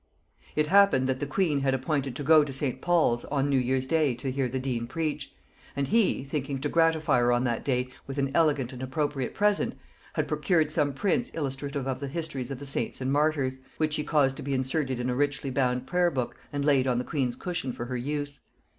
[0.55, 2.81] It happened that the queen had appointed to go to St.
[2.81, 5.31] Paul's on New Year's day to hear the dean preach;
[5.75, 9.77] and he, thinking to gratify her on that day with an elegant and appropriate present,
[10.13, 14.03] had procured some prints illustrative of the histories of the saints and martyrs, which he
[14.03, 17.35] caused to be inserted in a richly bound prayer book and laid on the queen's
[17.35, 18.41] cushion for her use.